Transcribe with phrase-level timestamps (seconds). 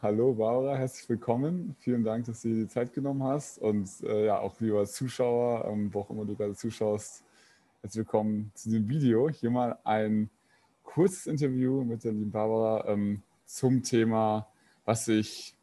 [0.00, 1.74] hallo Barbara, herzlich willkommen.
[1.80, 3.58] Vielen Dank, dass du dir die Zeit genommen hast.
[3.58, 7.24] Und äh, ja, auch lieber Zuschauer, ähm, wo auch immer du gerade zuschaust,
[7.82, 9.28] herzlich willkommen zu diesem Video.
[9.28, 10.30] Hier mal ein
[10.84, 14.46] kurzes Interview mit der lieben Barbara ähm, zum Thema,
[14.84, 15.54] was sich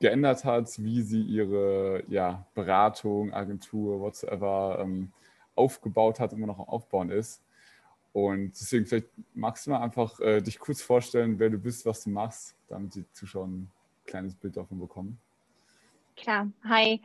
[0.00, 5.12] geändert hat, wie sie ihre ja, Beratung, Agentur, whatsoever ähm,
[5.54, 7.40] aufgebaut hat, immer noch am Aufbauen ist.
[8.12, 12.04] Und deswegen, vielleicht magst du mal einfach äh, dich kurz vorstellen, wer du bist, was
[12.04, 13.70] du machst, damit die Zuschauer ein
[14.04, 15.18] kleines Bild davon bekommen.
[16.16, 17.00] Klar, hi,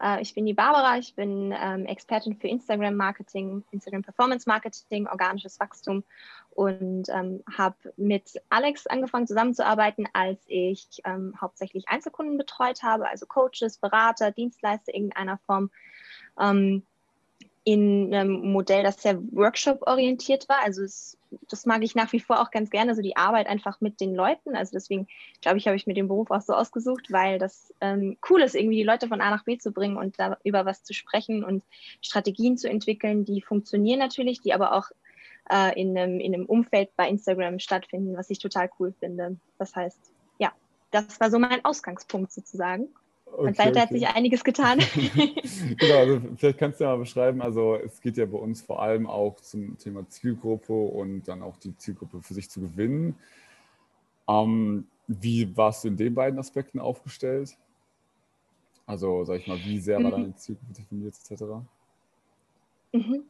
[0.00, 5.08] äh, ich bin die Barbara, ich bin ähm, Expertin für Instagram Marketing, Instagram Performance Marketing,
[5.08, 6.04] organisches Wachstum
[6.50, 13.26] und ähm, habe mit Alex angefangen zusammenzuarbeiten, als ich ähm, hauptsächlich Einzelkunden betreut habe, also
[13.26, 15.70] Coaches, Berater, Dienstleister irgendeiner Form.
[16.38, 16.84] Ähm,
[17.72, 20.62] in einem Modell, das sehr Workshop-orientiert war.
[20.64, 23.80] Also es, das mag ich nach wie vor auch ganz gerne, so die Arbeit einfach
[23.80, 24.56] mit den Leuten.
[24.56, 25.06] Also deswegen
[25.40, 28.54] glaube ich, habe ich mir den Beruf auch so ausgesucht, weil das ähm, cool ist,
[28.54, 31.44] irgendwie die Leute von A nach B zu bringen und da über was zu sprechen
[31.44, 31.62] und
[32.02, 34.90] Strategien zu entwickeln, die funktionieren natürlich, die aber auch
[35.50, 39.36] äh, in, einem, in einem Umfeld bei Instagram stattfinden, was ich total cool finde.
[39.58, 40.52] Das heißt, ja,
[40.90, 42.88] das war so mein Ausgangspunkt sozusagen.
[43.32, 43.80] Okay, und seitdem okay.
[43.80, 44.78] hat sich einiges getan.
[45.78, 48.82] genau, also vielleicht kannst du ja mal beschreiben, also es geht ja bei uns vor
[48.82, 53.16] allem auch zum Thema Zielgruppe und dann auch die Zielgruppe für sich zu gewinnen.
[54.28, 57.56] Ähm, wie warst du in den beiden Aspekten aufgestellt?
[58.86, 60.22] Also, sag ich mal, wie sehr war mhm.
[60.22, 61.42] deine Zielgruppe definiert etc.?
[62.92, 63.22] Mhm.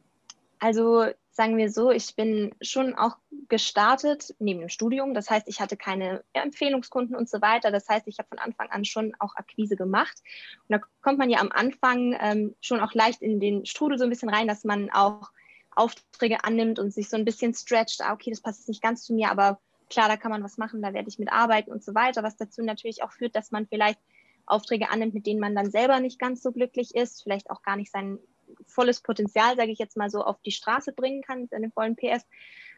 [0.59, 5.13] Also sagen wir so, ich bin schon auch gestartet neben dem Studium.
[5.13, 7.71] Das heißt, ich hatte keine Empfehlungskunden und so weiter.
[7.71, 10.21] Das heißt, ich habe von Anfang an schon auch Akquise gemacht.
[10.67, 14.03] Und da kommt man ja am Anfang ähm, schon auch leicht in den Strudel so
[14.03, 15.31] ein bisschen rein, dass man auch
[15.73, 18.01] Aufträge annimmt und sich so ein bisschen stretcht.
[18.01, 19.59] Ah, okay, das passt jetzt nicht ganz zu mir, aber
[19.89, 22.23] klar, da kann man was machen, da werde ich mitarbeiten und so weiter.
[22.23, 23.99] Was dazu natürlich auch führt, dass man vielleicht
[24.45, 27.77] Aufträge annimmt, mit denen man dann selber nicht ganz so glücklich ist, vielleicht auch gar
[27.77, 28.19] nicht sein
[28.67, 32.25] volles Potenzial, sage ich jetzt mal so, auf die Straße bringen kann, seine vollen PS,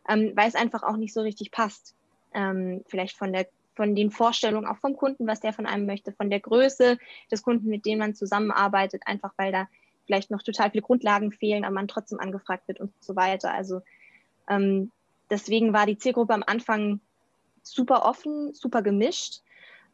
[0.10, 1.96] ähm, weil es einfach auch nicht so richtig passt.
[2.34, 6.12] Ähm, vielleicht von der von den Vorstellungen auch vom Kunden, was der von einem möchte,
[6.12, 6.98] von der Größe
[7.32, 9.68] des Kunden, mit dem man zusammenarbeitet, einfach weil da
[10.06, 13.52] vielleicht noch total viele Grundlagen fehlen, aber man trotzdem angefragt wird und so weiter.
[13.54, 13.82] Also
[14.48, 14.92] ähm,
[15.30, 17.00] deswegen war die Zielgruppe am Anfang
[17.64, 19.42] super offen, super gemischt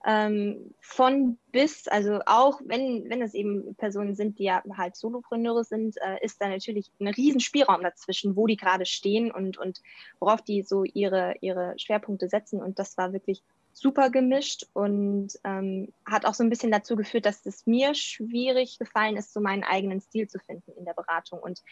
[0.06, 5.64] ähm, von bis, also auch wenn, wenn es eben Personen sind, die ja halt Solopreneure
[5.64, 9.82] sind, äh, ist da natürlich ein riesen Spielraum dazwischen, wo die gerade stehen und, und
[10.20, 12.62] worauf die so ihre, ihre Schwerpunkte setzen.
[12.62, 13.44] Und das war wirklich
[13.80, 18.78] super gemischt und ähm, hat auch so ein bisschen dazu geführt, dass es mir schwierig
[18.78, 21.40] gefallen ist, so meinen eigenen Stil zu finden in der Beratung.
[21.40, 21.64] Und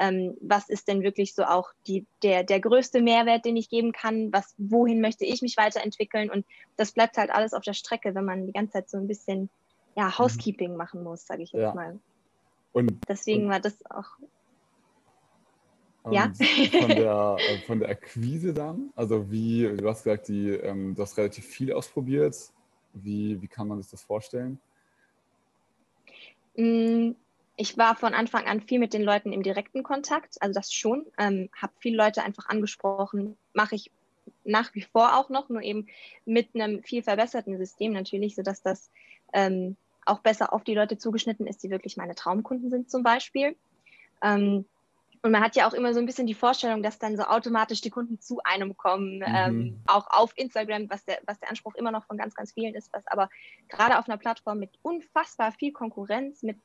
[0.00, 3.92] ähm, was ist denn wirklich so auch die, der, der größte Mehrwert, den ich geben
[3.92, 4.32] kann?
[4.32, 6.30] Was, wohin möchte ich mich weiterentwickeln?
[6.30, 6.44] Und
[6.76, 9.48] das bleibt halt alles auf der Strecke, wenn man die ganze Zeit so ein bisschen
[9.94, 10.18] ja, mhm.
[10.18, 11.74] Housekeeping machen muss, sage ich jetzt ja.
[11.74, 11.98] mal.
[12.72, 14.16] Und, Deswegen und war das auch
[16.10, 16.32] ja.
[16.80, 21.02] von, der, äh, von der Akquise dann, also wie, du hast gesagt, die, ähm, du
[21.02, 22.36] hast relativ viel ausprobiert.
[22.94, 24.58] Wie, wie kann man sich das vorstellen?
[26.56, 27.12] Mm,
[27.56, 31.06] ich war von Anfang an viel mit den Leuten im direkten Kontakt, also das schon.
[31.18, 33.90] Ähm, habe viele Leute einfach angesprochen, mache ich
[34.44, 35.86] nach wie vor auch noch, nur eben
[36.24, 38.90] mit einem viel verbesserten System natürlich, sodass das
[39.32, 43.56] ähm, auch besser auf die Leute zugeschnitten ist, die wirklich meine Traumkunden sind zum Beispiel.
[44.22, 44.64] Ähm,
[45.22, 47.80] und man hat ja auch immer so ein bisschen die Vorstellung, dass dann so automatisch
[47.80, 49.24] die Kunden zu einem kommen, mhm.
[49.26, 52.74] ähm, auch auf Instagram, was der, was der Anspruch immer noch von ganz, ganz vielen
[52.74, 53.30] ist, was aber
[53.68, 56.58] gerade auf einer Plattform mit unfassbar viel Konkurrenz, mit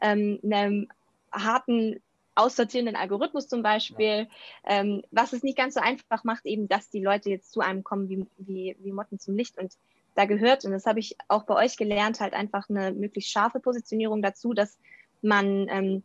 [0.00, 0.88] ähm, einem
[1.32, 2.00] harten
[2.36, 4.80] aussortierenden Algorithmus zum Beispiel, ja.
[4.80, 7.82] ähm, was es nicht ganz so einfach macht, eben, dass die Leute jetzt zu einem
[7.82, 9.58] kommen wie, wie, wie Motten zum Licht.
[9.58, 9.74] Und
[10.14, 13.58] da gehört, und das habe ich auch bei euch gelernt, halt einfach eine möglichst scharfe
[13.58, 14.78] Positionierung dazu, dass
[15.20, 16.04] man ähm,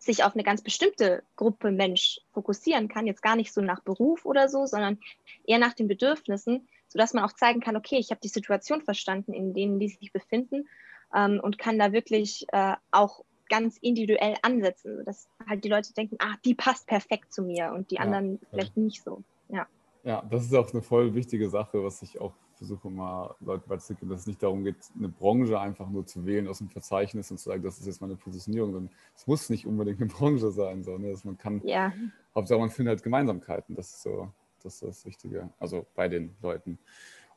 [0.00, 4.24] sich auf eine ganz bestimmte Gruppe Mensch fokussieren kann, jetzt gar nicht so nach Beruf
[4.24, 4.98] oder so, sondern
[5.46, 9.34] eher nach den Bedürfnissen, sodass man auch zeigen kann, okay, ich habe die Situation verstanden,
[9.34, 10.66] in denen die sich befinden
[11.14, 16.16] ähm, und kann da wirklich äh, auch ganz individuell ansetzen, dass halt die Leute denken,
[16.20, 19.22] ah, die passt perfekt zu mir und die ja, anderen vielleicht nicht so.
[19.48, 19.66] Ja.
[20.02, 24.10] Ja, das ist auch eine voll wichtige Sache, was ich auch versuche mal Leuten beizubringen,
[24.10, 27.38] dass es nicht darum geht, eine Branche einfach nur zu wählen aus dem Verzeichnis und
[27.38, 30.82] zu sagen, das ist jetzt meine Positionierung, sondern es muss nicht unbedingt eine Branche sein,
[30.82, 31.90] sondern dass man kann, ja.
[32.34, 34.30] Hauptsache man findet halt Gemeinsamkeiten, das ist so,
[34.62, 36.78] das ist das Wichtige, also bei den Leuten.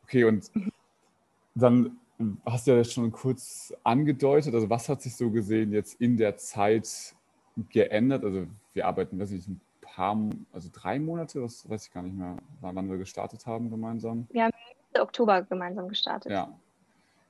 [0.04, 0.52] Okay, und
[1.56, 1.98] dann
[2.46, 6.36] hast du ja schon kurz angedeutet, also was hat sich so gesehen jetzt in der
[6.36, 7.16] Zeit
[7.70, 8.26] geändert?
[8.26, 10.18] Also wir arbeiten, weiß ich, ein paar,
[10.52, 14.28] also drei Monate, das weiß ich gar nicht mehr, wann wir gestartet haben gemeinsam.
[14.36, 14.53] Haben
[15.02, 16.32] Oktober gemeinsam gestartet.
[16.32, 16.52] Ja,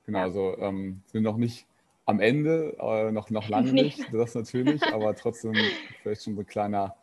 [0.06, 0.18] genau.
[0.18, 0.24] Ja.
[0.24, 1.66] Also ähm, sind noch nicht
[2.06, 5.54] am Ende, äh, noch, noch lange nicht, das natürlich, aber trotzdem
[6.02, 6.96] vielleicht schon so ein kleiner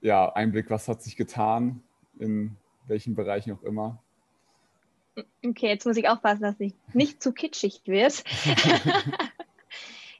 [0.00, 1.82] ja, Einblick, was hat sich getan,
[2.18, 2.56] in
[2.86, 3.98] welchen Bereichen auch immer.
[5.44, 8.22] Okay, jetzt muss ich aufpassen, dass ich nicht zu kitschig wird.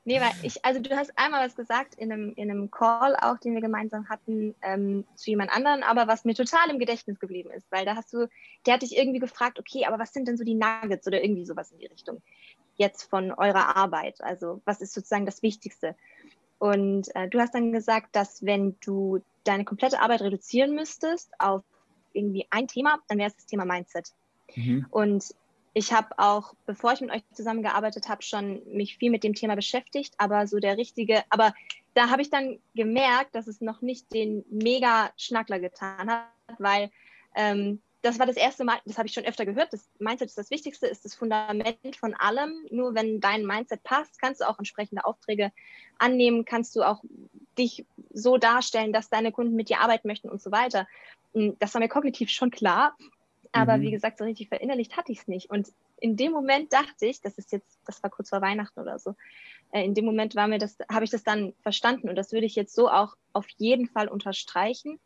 [0.09, 3.37] nee, weil ich, also du hast einmal was gesagt in einem, in einem Call auch,
[3.39, 7.51] den wir gemeinsam hatten, ähm, zu jemand anderen, aber was mir total im Gedächtnis geblieben
[7.51, 8.27] ist, weil da hast du,
[8.65, 11.45] der hat dich irgendwie gefragt, okay, aber was sind denn so die Nuggets oder irgendwie
[11.45, 12.23] sowas in die Richtung
[12.77, 14.23] jetzt von eurer Arbeit?
[14.23, 15.95] Also was ist sozusagen das Wichtigste?
[16.59, 21.63] Und äh, du hast dann gesagt, dass wenn du deine komplette Arbeit reduzieren müsstest auf
[22.15, 24.15] irgendwie ein Thema, dann wäre es das Thema Mindset.
[24.57, 24.87] Mhm.
[24.91, 25.35] Und
[25.75, 29.55] ich habe auch, bevor ich mit euch zusammengearbeitet habe, schon mich viel mit dem Thema
[29.55, 31.55] beschäftigt, aber so der richtige, aber
[31.95, 36.27] da habe ich dann gemerkt, dass es noch nicht den mega Schnackler getan hat,
[36.59, 36.91] weil
[37.35, 40.39] ähm, das war das erste Mal, das habe ich schon öfter gehört, das Mindset ist
[40.39, 42.67] das Wichtigste, ist das Fundament von allem.
[42.71, 45.51] Nur wenn dein Mindset passt, kannst du auch entsprechende Aufträge
[45.99, 47.03] annehmen, kannst du auch
[47.59, 50.87] dich so darstellen, dass deine Kunden mit dir arbeiten möchten und so weiter.
[51.35, 52.97] Das war mir kognitiv schon klar,
[53.53, 53.83] aber mhm.
[53.83, 55.51] wie gesagt, so richtig verinnerlicht hatte ich es nicht.
[55.51, 58.99] Und in dem Moment dachte ich, das ist jetzt, das war kurz vor Weihnachten oder
[58.99, 59.15] so,
[59.73, 62.47] äh, in dem Moment war mir das, habe ich das dann verstanden und das würde
[62.47, 64.99] ich jetzt so auch auf jeden Fall unterstreichen.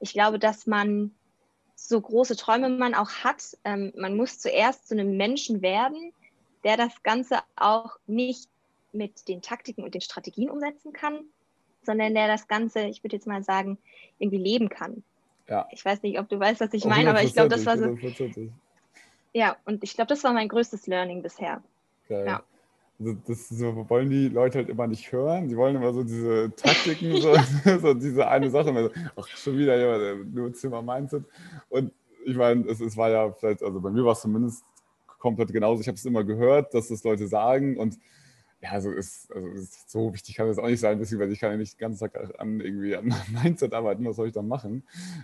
[0.00, 1.12] Ich glaube, dass man
[1.74, 6.12] so große Träume man auch hat, ähm, man muss zuerst zu einem Menschen werden,
[6.64, 8.48] der das Ganze auch nicht
[8.92, 11.20] mit den Taktiken und den Strategien umsetzen kann,
[11.82, 13.78] sondern der das Ganze, ich würde jetzt mal sagen,
[14.18, 15.04] irgendwie leben kann.
[15.48, 15.66] Ja.
[15.70, 17.96] Ich weiß nicht, ob du weißt, was ich meine, aber ich glaube, das war so.
[19.32, 21.62] Ja, und ich glaube, das war mein größtes Learning bisher.
[22.08, 22.26] Geil.
[22.26, 22.42] Ja.
[23.00, 25.48] Also das so, wollen die Leute halt immer nicht hören.
[25.48, 27.34] Die wollen immer so diese Taktiken, so,
[27.80, 28.72] so diese eine Sache.
[28.74, 31.24] So, ach, schon wieder jemand, nur Zimmer Mindset.
[31.68, 31.92] Und
[32.24, 34.64] ich meine, es, es war ja vielleicht, also bei mir war es zumindest
[35.18, 35.80] komplett genauso.
[35.80, 37.98] Ich habe es immer gehört, dass das Leute sagen und
[38.60, 41.52] ja, also ist, also ist so wichtig kann das auch nicht sein, weil ich kann
[41.52, 44.82] ja nicht den ganzen Tag an irgendwie an Mindset arbeiten, was soll ich dann machen?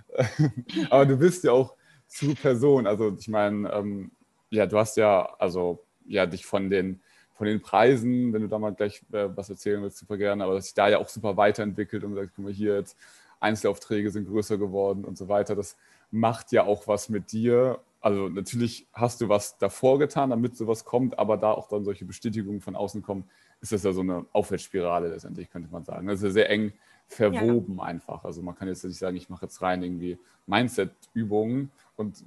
[0.90, 1.74] Aber du bist ja auch
[2.06, 2.86] zu Person.
[2.86, 4.10] Also ich meine, ähm,
[4.50, 7.00] ja, du hast ja, also ja, dich von den
[7.36, 10.54] von den Preisen, wenn du da mal gleich äh, was erzählen willst, super gerne, aber
[10.54, 12.96] dass sich da ja auch super weiterentwickelt und sagt, guck mal, hier jetzt
[13.40, 15.56] Einzelaufträge sind größer geworden und so weiter.
[15.56, 15.76] Das
[16.12, 17.80] macht ja auch was mit dir.
[18.04, 22.04] Also natürlich hast du was davor getan, damit sowas kommt, aber da auch dann solche
[22.04, 23.24] Bestätigungen von außen kommen,
[23.62, 26.06] ist das ja so eine Aufwärtsspirale letztendlich, könnte man sagen.
[26.06, 26.74] Das ist ja sehr eng
[27.08, 27.84] verwoben ja.
[27.84, 28.22] einfach.
[28.24, 32.22] Also man kann jetzt nicht sagen, ich mache jetzt rein irgendwie Mindset-Übungen und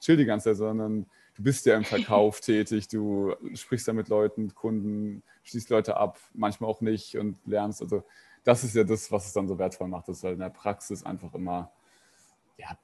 [0.00, 1.06] chill die ganze Zeit, sondern
[1.36, 6.18] du bist ja im Verkauf tätig, du sprichst ja mit Leuten, Kunden, schließt Leute ab,
[6.32, 7.80] manchmal auch nicht und lernst.
[7.80, 8.02] Also
[8.42, 10.50] das ist ja das, was es dann so wertvoll macht, dass du halt in der
[10.50, 11.70] Praxis einfach immer
[12.58, 12.76] ja,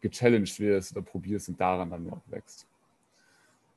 [0.00, 2.66] gechallenged wirst oder probierst und daran dann auch wächst.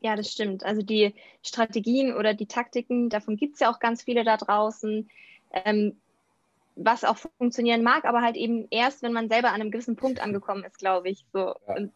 [0.01, 0.63] Ja, das stimmt.
[0.63, 1.13] Also die
[1.43, 5.09] Strategien oder die Taktiken, davon gibt es ja auch ganz viele da draußen.
[5.65, 5.95] Ähm,
[6.75, 10.19] was auch funktionieren mag, aber halt eben erst, wenn man selber an einem gewissen Punkt
[10.23, 11.25] angekommen ist, glaube ich.
[11.33, 11.55] So.
[11.67, 11.75] Ja.
[11.75, 11.91] Und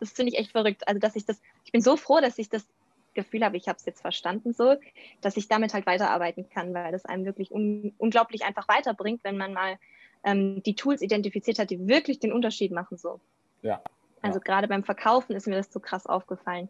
[0.00, 0.86] das finde ich echt verrückt.
[0.86, 2.66] Also, dass ich das, ich bin so froh, dass ich das
[3.14, 4.76] Gefühl habe, ich habe es jetzt verstanden, so,
[5.20, 9.36] dass ich damit halt weiterarbeiten kann, weil das einem wirklich un unglaublich einfach weiterbringt, wenn
[9.36, 9.78] man mal
[10.24, 12.96] ähm, die Tools identifiziert hat, die wirklich den Unterschied machen.
[12.96, 13.20] So.
[13.62, 13.82] Ja.
[14.22, 16.68] Also gerade beim Verkaufen ist mir das so krass aufgefallen.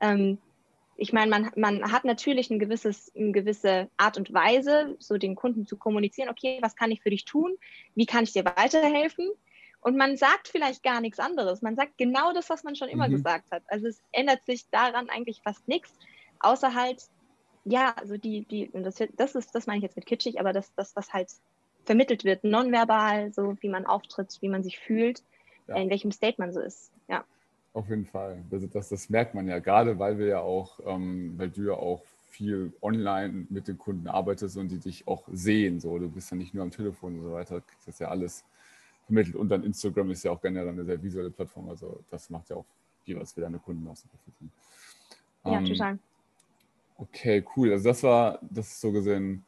[0.00, 0.38] Ähm,
[0.96, 5.34] ich meine, man, man hat natürlich ein gewisses, eine gewisse Art und Weise, so den
[5.34, 7.56] Kunden zu kommunizieren, okay, was kann ich für dich tun?
[7.94, 9.28] Wie kann ich dir weiterhelfen?
[9.80, 11.62] Und man sagt vielleicht gar nichts anderes.
[11.62, 13.12] Man sagt genau das, was man schon immer mhm.
[13.12, 13.62] gesagt hat.
[13.66, 15.92] Also es ändert sich daran eigentlich fast nichts,
[16.38, 17.02] außer halt,
[17.64, 20.52] ja, also die, die, und das, das ist, das meine ich jetzt mit kitschig, aber
[20.52, 21.28] das, das, was halt
[21.84, 25.22] vermittelt wird, nonverbal, so wie man auftritt, wie man sich fühlt,
[25.66, 25.76] ja.
[25.76, 26.90] in welchem State man so ist.
[27.08, 27.24] Ja.
[27.72, 28.42] Auf jeden Fall.
[28.50, 31.74] Also das, das merkt man ja, gerade weil wir ja auch, ähm, weil du ja
[31.74, 35.80] auch viel online mit den Kunden arbeitest und die dich auch sehen.
[35.80, 38.44] So, du bist ja nicht nur am Telefon und so weiter, das ist ja alles
[39.06, 39.36] vermittelt.
[39.36, 41.68] Und dann Instagram ist ja auch generell eine sehr visuelle Plattform.
[41.68, 42.66] Also das macht ja auch
[43.04, 44.48] jeweils für deine Kunden auch super viel.
[45.44, 45.98] Ja, ähm, total.
[46.96, 47.72] Okay, cool.
[47.72, 49.44] Also das war, das ist so gesehen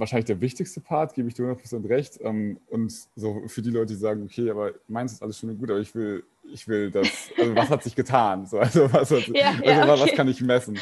[0.00, 2.18] wahrscheinlich der wichtigste Part, gebe ich dir 100% recht.
[2.22, 5.58] Ähm, und so für die Leute, die sagen, okay, aber meins ist alles schön und
[5.58, 8.46] gut, aber ich will, ich will das, also was hat sich getan?
[8.46, 10.02] So, also was, hat, ja, also ja, okay.
[10.02, 10.74] was kann ich messen?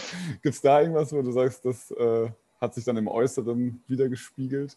[0.43, 4.09] Gibt es da irgendwas, wo du sagst, das äh, hat sich dann im Äußeren wieder
[4.09, 4.77] gespiegelt?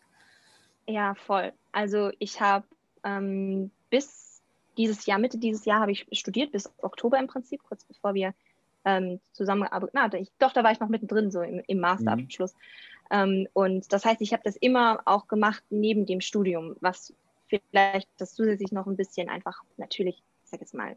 [0.88, 1.54] Ja, voll.
[1.72, 2.66] Also ich habe
[3.04, 4.42] ähm, bis
[4.78, 8.34] dieses Jahr, Mitte dieses Jahr habe ich studiert, bis Oktober im Prinzip, kurz bevor wir
[8.86, 10.28] ähm, zusammengearbeitet haben.
[10.40, 12.54] Doch, da war ich noch mittendrin, so im, im Masterabschluss.
[12.54, 12.60] Mhm.
[13.12, 17.14] Ähm, und das heißt, ich habe das immer auch gemacht neben dem Studium, was
[17.48, 20.96] vielleicht das zusätzlich noch ein bisschen einfach natürlich, ich sag jetzt mal,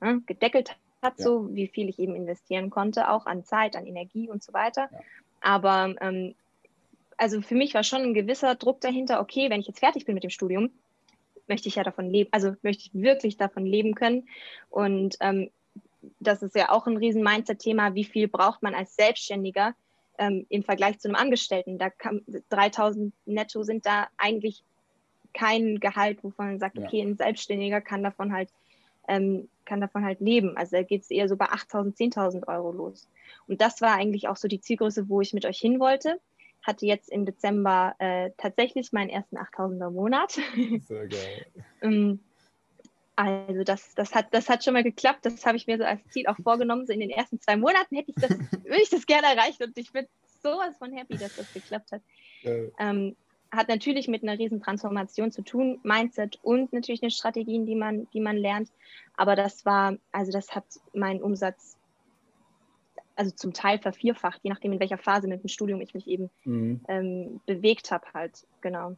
[0.00, 1.24] ne, gedeckelt hat, ja.
[1.24, 4.88] so wie viel ich eben investieren konnte, auch an Zeit, an Energie und so weiter.
[4.90, 4.98] Ja.
[5.42, 6.34] Aber ähm,
[7.18, 10.14] also für mich war schon ein gewisser Druck dahinter, okay, wenn ich jetzt fertig bin
[10.14, 10.70] mit dem Studium,
[11.46, 14.28] möchte ich ja davon leben, also möchte ich wirklich davon leben können.
[14.70, 15.50] Und ähm,
[16.18, 19.74] das ist ja auch ein riesen Mindset-Thema, wie viel braucht man als Selbstständiger
[20.20, 21.78] ähm, im Vergleich zu einem Angestellten.
[21.78, 24.62] Da kann, 3000 netto sind da eigentlich
[25.34, 26.84] kein Gehalt, wovon man sagt, ja.
[26.84, 28.50] okay, ein Selbstständiger kann davon halt
[29.08, 30.56] ähm, kann davon halt leben.
[30.56, 33.08] Also da geht es eher so bei 8.000, 10.000 Euro los.
[33.48, 36.20] Und das war eigentlich auch so die Zielgröße, wo ich mit euch hin wollte.
[36.62, 40.38] Hatte jetzt im Dezember äh, tatsächlich meinen ersten 8.000er Monat.
[40.86, 41.46] Sehr geil.
[41.82, 42.20] Ähm,
[43.26, 45.24] also das, das, hat, das hat schon mal geklappt.
[45.26, 46.86] Das habe ich mir so als Ziel auch vorgenommen.
[46.86, 48.30] So in den ersten zwei Monaten hätte ich das,
[48.64, 50.06] würde ich das gerne erreichen und ich bin
[50.42, 52.02] sowas von happy, dass das geklappt hat.
[52.78, 53.16] Ähm,
[53.52, 58.08] hat natürlich mit einer riesen Transformation zu tun, Mindset und natürlich eine Strategien, die man,
[58.12, 58.70] die man lernt.
[59.16, 61.76] Aber das war, also das hat meinen Umsatz
[63.16, 66.30] also zum Teil vervierfacht, je nachdem in welcher Phase mit dem Studium ich mich eben
[66.44, 66.80] mhm.
[66.88, 68.96] ähm, bewegt habe halt, genau.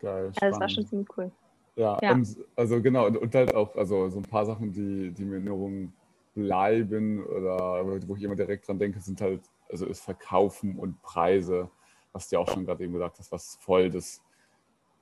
[0.00, 1.32] Geil, also das war schon ziemlich cool.
[1.78, 2.12] Ja, ja.
[2.12, 5.46] Und, also genau, und halt auch also so ein paar Sachen, die, die mir in
[5.46, 5.92] Erinnerung
[6.34, 11.70] bleiben oder wo ich immer direkt dran denke, sind halt, also ist Verkaufen und Preise
[12.12, 14.22] was du ja auch schon gerade eben gesagt hast, was voll das,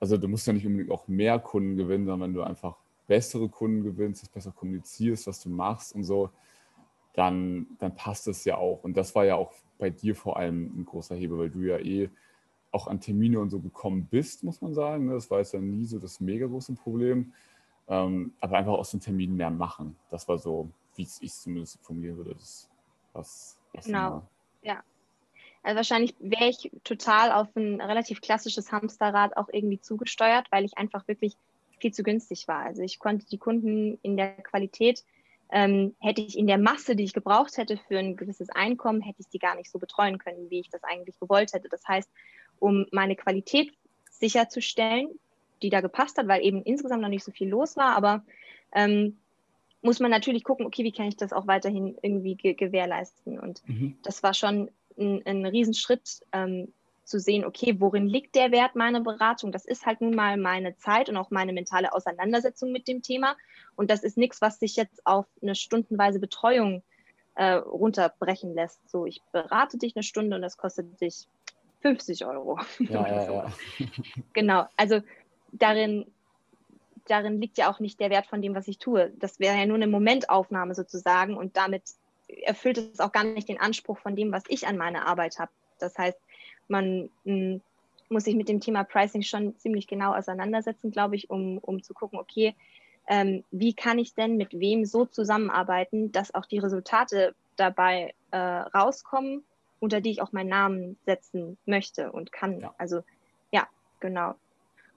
[0.00, 3.48] also du musst ja nicht unbedingt auch mehr Kunden gewinnen, sondern wenn du einfach bessere
[3.48, 6.30] Kunden gewinnst, das besser kommunizierst, was du machst und so,
[7.14, 8.84] dann, dann passt es ja auch.
[8.84, 11.78] Und das war ja auch bei dir vor allem ein großer Hebel, weil du ja
[11.78, 12.10] eh
[12.76, 15.06] auch an Termine und so gekommen bist, muss man sagen.
[15.06, 15.14] Ne?
[15.14, 17.32] Das war jetzt ja nie so das mega große Problem.
[17.88, 19.96] Ähm, aber einfach aus den Terminen mehr machen.
[20.10, 22.34] Das war so, wie ich es zumindest formulieren würde.
[22.34, 22.68] Das,
[23.12, 24.22] was, was genau.
[24.62, 24.82] Ja,
[25.62, 30.76] also wahrscheinlich wäre ich total auf ein relativ klassisches Hamsterrad auch irgendwie zugesteuert, weil ich
[30.76, 31.34] einfach wirklich
[31.80, 32.64] viel zu günstig war.
[32.64, 35.04] Also ich konnte die Kunden in der Qualität,
[35.50, 39.20] ähm, hätte ich in der Masse, die ich gebraucht hätte für ein gewisses Einkommen, hätte
[39.20, 41.68] ich die gar nicht so betreuen können, wie ich das eigentlich gewollt hätte.
[41.68, 42.10] Das heißt,
[42.58, 43.72] um meine Qualität
[44.10, 45.08] sicherzustellen,
[45.62, 48.22] die da gepasst hat, weil eben insgesamt noch nicht so viel los war, aber
[48.72, 49.16] ähm,
[49.82, 53.38] muss man natürlich gucken, okay, wie kann ich das auch weiterhin irgendwie ge gewährleisten?
[53.38, 53.96] Und mhm.
[54.02, 56.72] das war schon ein, ein Riesenschritt ähm,
[57.04, 59.52] zu sehen, okay, worin liegt der Wert meiner Beratung?
[59.52, 63.36] Das ist halt nun mal meine Zeit und auch meine mentale Auseinandersetzung mit dem Thema.
[63.76, 66.82] Und das ist nichts, was sich jetzt auf eine stundenweise Betreuung
[67.36, 68.90] äh, runterbrechen lässt.
[68.90, 71.28] So, ich berate dich eine Stunde und das kostet dich
[71.82, 72.58] 50 Euro.
[72.78, 73.52] Ja, ja, ja.
[74.32, 75.00] genau, also
[75.52, 76.06] darin,
[77.06, 79.12] darin liegt ja auch nicht der Wert von dem, was ich tue.
[79.18, 81.82] Das wäre ja nur eine Momentaufnahme sozusagen und damit
[82.44, 85.50] erfüllt es auch gar nicht den Anspruch von dem, was ich an meiner Arbeit habe.
[85.78, 86.18] Das heißt,
[86.68, 87.60] man mh, hm,
[88.08, 91.94] muss sich mit dem Thema Pricing schon ziemlich genau auseinandersetzen, glaube ich, um, um zu
[91.94, 92.54] gucken, okay,
[93.08, 98.36] ähm, wie kann ich denn mit wem so zusammenarbeiten, dass auch die Resultate dabei äh,
[98.36, 99.44] rauskommen,
[99.80, 102.60] unter die ich auch meinen Namen setzen möchte und kann.
[102.60, 102.74] Ja.
[102.78, 103.02] Also
[103.50, 103.68] ja,
[104.00, 104.34] genau.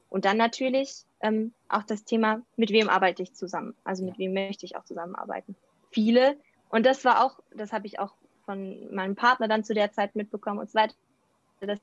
[0.10, 3.76] Und dann natürlich ähm, auch das Thema, mit wem arbeite ich zusammen?
[3.84, 5.56] Also mit wem möchte ich auch zusammenarbeiten?
[5.92, 6.38] Viele
[6.70, 8.14] und das war auch, das habe ich auch
[8.46, 10.96] von meinem Partner dann zu der Zeit mitbekommen und so weiter,
[11.62, 11.80] dass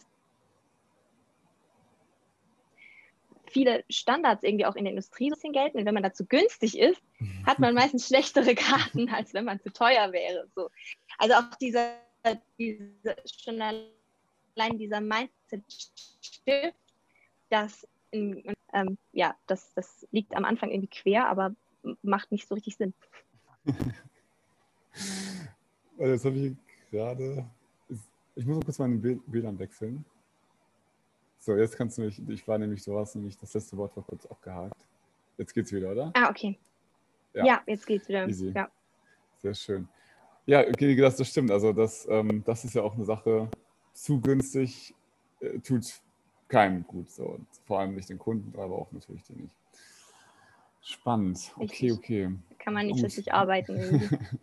[3.49, 5.79] viele Standards irgendwie auch in der Industrie ein bisschen gelten.
[5.79, 7.01] Und wenn man dazu günstig ist,
[7.47, 10.49] hat man meistens schlechtere Karten, als wenn man zu teuer wäre.
[10.55, 10.71] So.
[11.19, 11.95] Also auch dieser,
[12.59, 16.77] diese, schon allein dieser Mindset-Shift,
[17.51, 21.55] das, ähm, ja, das, das liegt am Anfang irgendwie quer, aber
[22.03, 22.95] macht nicht so richtig Sinn.
[25.99, 26.57] Jetzt habe ich
[26.91, 27.47] gerade.
[28.35, 30.05] Ich muss noch kurz meine WLAN wechseln.
[31.39, 32.21] So, jetzt kannst du mich.
[32.29, 34.77] Ich war nämlich, du hast nämlich das letzte Wort war kurz abgehakt.
[35.39, 36.11] Jetzt geht's wieder, oder?
[36.15, 36.59] Ah, okay.
[37.35, 38.27] Ja, ja jetzt geht's wieder.
[38.29, 38.53] Easy.
[38.55, 38.71] Ja.
[39.39, 39.89] Sehr schön.
[40.47, 41.51] Ja, okay, das, das stimmt.
[41.51, 43.49] Also, das, ähm, das ist ja auch eine Sache.
[43.93, 44.95] Zu günstig
[45.41, 45.85] äh, tut
[46.49, 47.11] keinem gut.
[47.11, 47.25] So.
[47.25, 49.55] Und vor allem nicht den Kunden, aber auch natürlich den nicht.
[50.83, 51.53] Spannend.
[51.57, 52.31] Okay, okay.
[52.59, 54.09] Kann man nicht richtig arbeiten.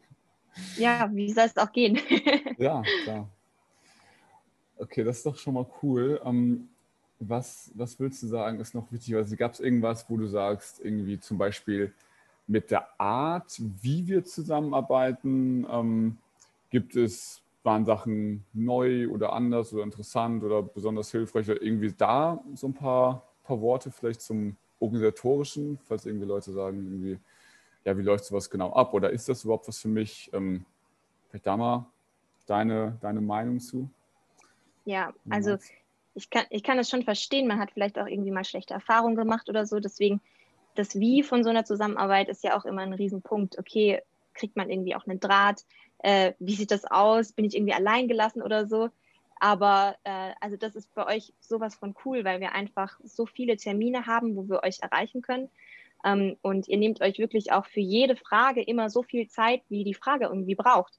[0.77, 1.99] Ja, wie soll es auch gehen?
[2.57, 3.29] ja, klar.
[4.77, 6.21] Okay, das ist doch schon mal cool.
[6.23, 6.69] Ähm,
[7.19, 9.15] was, was würdest du sagen, ist noch wichtig?
[9.15, 11.93] Also gab es irgendwas, wo du sagst, irgendwie zum Beispiel
[12.47, 16.17] mit der Art, wie wir zusammenarbeiten, ähm,
[16.69, 22.43] gibt es, waren Sachen neu oder anders oder interessant oder besonders hilfreich oder irgendwie da
[22.55, 27.19] so ein paar, paar Worte vielleicht zum organisatorischen, falls irgendwie Leute sagen, irgendwie,
[27.85, 30.29] ja, wie läuft sowas genau ab oder ist das überhaupt was für mich?
[30.33, 30.65] Ähm,
[31.29, 31.85] vielleicht da mal
[32.45, 33.89] deine, deine Meinung zu.
[34.85, 35.57] Ja, also
[36.15, 37.47] ich kann, ich kann das schon verstehen.
[37.47, 39.79] Man hat vielleicht auch irgendwie mal schlechte Erfahrungen gemacht oder so.
[39.79, 40.21] Deswegen,
[40.75, 43.57] das Wie von so einer Zusammenarbeit ist ja auch immer ein Riesenpunkt.
[43.59, 44.01] Okay,
[44.33, 45.63] kriegt man irgendwie auch einen Draht.
[45.99, 47.31] Äh, wie sieht das aus?
[47.31, 48.89] Bin ich irgendwie allein gelassen oder so?
[49.39, 53.57] Aber äh, also das ist bei euch sowas von cool, weil wir einfach so viele
[53.57, 55.49] Termine haben, wo wir euch erreichen können.
[56.05, 59.83] Ähm, und ihr nehmt euch wirklich auch für jede Frage immer so viel Zeit, wie
[59.83, 60.93] die Frage irgendwie braucht.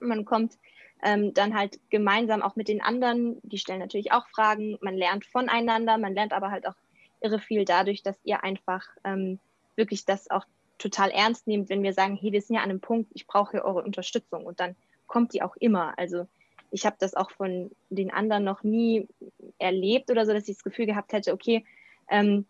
[0.00, 0.58] Man kommt
[1.02, 5.26] ähm, dann halt gemeinsam auch mit den anderen, die stellen natürlich auch Fragen, man lernt
[5.26, 6.74] voneinander, man lernt aber halt auch
[7.22, 9.38] irre viel dadurch, dass ihr einfach ähm,
[9.76, 10.44] wirklich das auch
[10.78, 13.52] total ernst nehmt, wenn wir sagen, hey, wir sind ja an einem Punkt, ich brauche
[13.52, 14.74] hier eure Unterstützung und dann
[15.06, 15.96] kommt die auch immer.
[15.98, 16.26] Also
[16.70, 19.06] ich habe das auch von den anderen noch nie
[19.58, 21.64] erlebt oder so, dass ich das Gefühl gehabt hätte, okay,
[22.08, 22.46] ähm,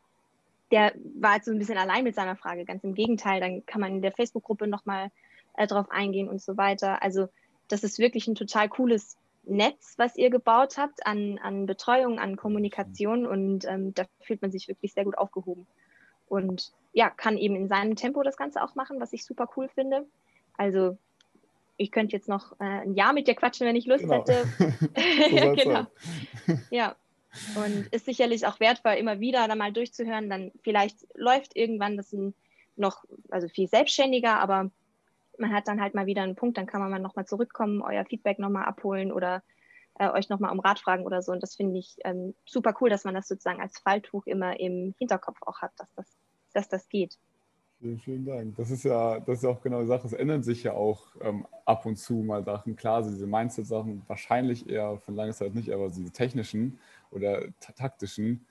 [0.70, 2.64] der war jetzt so ein bisschen allein mit seiner Frage.
[2.64, 5.10] Ganz im Gegenteil, dann kann man in der Facebook-Gruppe nochmal
[5.54, 7.02] äh, drauf eingehen und so weiter.
[7.02, 7.28] Also
[7.68, 12.36] das ist wirklich ein total cooles Netz, was ihr gebaut habt an, an Betreuung, an
[12.36, 15.66] Kommunikation und ähm, da fühlt man sich wirklich sehr gut aufgehoben.
[16.28, 19.68] Und ja, kann eben in seinem Tempo das Ganze auch machen, was ich super cool
[19.68, 20.06] finde.
[20.56, 20.96] Also
[21.76, 24.24] ich könnte jetzt noch äh, ein Jahr mit dir quatschen, wenn ich Lust genau.
[24.24, 24.46] hätte.
[25.56, 25.86] genau.
[26.70, 26.94] Ja.
[27.56, 30.28] Und ist sicherlich auch wertvoll, immer wieder da mal durchzuhören.
[30.28, 32.14] Dann vielleicht läuft irgendwann das
[32.76, 34.70] noch, also viel selbstständiger, aber
[35.42, 38.04] man hat dann halt mal wieder einen Punkt, dann kann man mal nochmal zurückkommen, euer
[38.06, 39.42] Feedback nochmal abholen oder
[39.98, 41.32] äh, euch nochmal um Rat fragen oder so.
[41.32, 44.94] Und das finde ich ähm, super cool, dass man das sozusagen als Falltuch immer im
[44.98, 46.06] Hinterkopf auch hat, dass das,
[46.54, 47.18] dass das geht.
[47.80, 48.56] Vielen, vielen Dank.
[48.56, 50.06] Das ist ja, das ist auch genau die Sache.
[50.06, 52.76] Es ändern sich ja auch ähm, ab und zu mal Sachen.
[52.76, 56.78] Klar, diese Mindset-Sachen wahrscheinlich eher von langer Zeit nicht, aber diese technischen
[57.10, 57.42] oder
[57.76, 58.46] taktischen.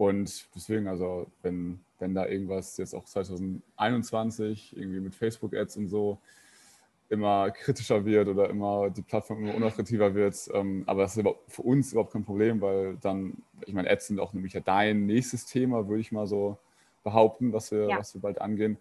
[0.00, 6.16] Und deswegen, also wenn, wenn da irgendwas jetzt auch 2021 irgendwie mit Facebook-Ads und so
[7.10, 10.48] immer kritischer wird oder immer die Plattform immer unattraktiver wird.
[10.54, 14.20] Ähm, aber das ist für uns überhaupt kein Problem, weil dann, ich meine, Ads sind
[14.20, 16.56] auch nämlich ja dein nächstes Thema, würde ich mal so
[17.04, 17.98] behaupten, was wir, ja.
[17.98, 18.78] was wir bald angehen.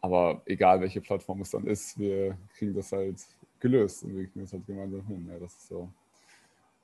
[0.00, 3.24] Aber egal, welche Plattform es dann ist, wir kriegen das halt
[3.60, 5.28] gelöst und wir kriegen das halt gemeinsam hin.
[5.30, 5.88] Ja, das ist so,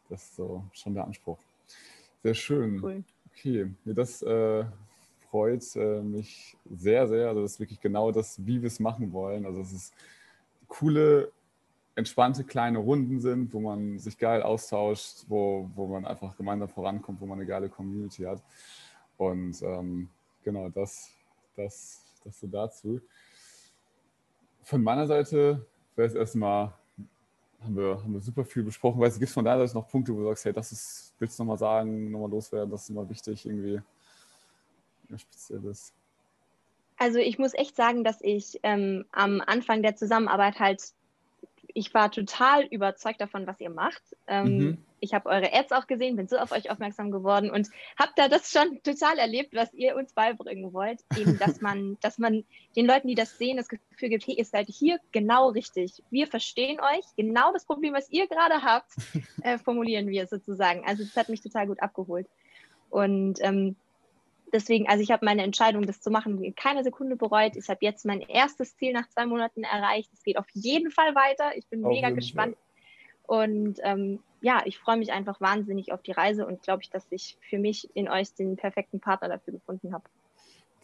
[0.08, 1.38] das ist so schon der Anspruch.
[2.22, 2.80] Sehr schön.
[2.80, 3.02] Cool.
[3.38, 4.64] Okay, das äh,
[5.30, 7.28] freut äh, mich sehr, sehr.
[7.28, 9.44] Also das ist wirklich genau das, wie wir es machen wollen.
[9.44, 9.94] Also es ist
[10.68, 11.30] coole,
[11.96, 17.20] entspannte kleine Runden sind, wo man sich geil austauscht, wo, wo man einfach gemeinsam vorankommt,
[17.20, 18.42] wo man eine geile Community hat.
[19.18, 20.08] Und ähm,
[20.42, 21.10] genau, das,
[21.56, 23.02] das, das so dazu.
[24.62, 26.72] Von meiner Seite wäre es erstmal,
[27.62, 29.00] haben wir, haben wir super viel besprochen.
[29.00, 31.14] Weißt du, gibt es von deiner Seite noch Punkte, wo du sagst, hey, das ist,
[31.18, 33.80] willst du nochmal sagen, nochmal loswerden, das ist immer wichtig, irgendwie
[35.16, 35.92] Spezielles?
[36.98, 40.82] Also ich muss echt sagen, dass ich ähm, am Anfang der Zusammenarbeit halt
[41.76, 44.02] ich war total überzeugt davon, was ihr macht.
[44.26, 44.78] Ähm, mhm.
[44.98, 48.28] Ich habe eure Ads auch gesehen, bin so auf euch aufmerksam geworden und habe da
[48.28, 51.00] das schon total erlebt, was ihr uns beibringen wollt.
[51.18, 52.44] Eben, dass man, dass man
[52.76, 56.02] den Leuten, die das sehen, das Gefühl gibt, hey, ihr seid hier genau richtig.
[56.10, 57.04] Wir verstehen euch.
[57.14, 58.92] Genau das Problem, was ihr gerade habt,
[59.42, 60.82] äh, formulieren wir sozusagen.
[60.86, 62.26] Also das hat mich total gut abgeholt.
[62.88, 63.76] Und ähm,
[64.52, 67.56] deswegen, also ich habe meine Entscheidung, das zu machen, keine Sekunde bereut.
[67.56, 70.10] Ich habe jetzt mein erstes Ziel nach zwei Monaten erreicht.
[70.12, 71.56] Es geht auf jeden Fall weiter.
[71.56, 72.56] Ich bin auf mega gespannt.
[72.56, 73.38] Fall.
[73.38, 77.06] Und ähm, ja, ich freue mich einfach wahnsinnig auf die Reise und glaube ich, dass
[77.10, 80.04] ich für mich in euch den perfekten Partner dafür gefunden habe.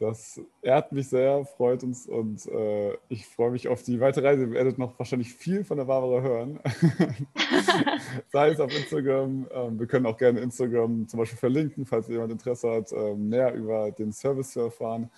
[0.02, 4.42] Das ehrt mich sehr, freut uns und äh, ich freue mich auf die weitere Reise.
[4.42, 6.58] Ihr werdet noch wahrscheinlich viel von der Barbara hören.
[8.32, 9.46] Sei es auf Instagram.
[9.54, 13.54] Ähm, wir können auch gerne Instagram zum Beispiel verlinken, falls jemand Interesse hat, ähm, mehr
[13.54, 15.08] über den Service zu erfahren.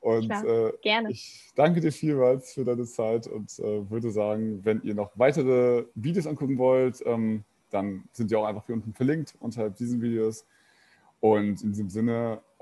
[0.00, 1.10] Und Klar, äh, gerne.
[1.10, 5.86] ich danke dir vielmals für deine Zeit und äh, würde sagen, wenn ihr noch weitere
[5.94, 10.44] Videos angucken wollt, ähm, dann sind die auch einfach hier unten verlinkt unterhalb diesen Videos.
[11.20, 12.42] Und in diesem Sinne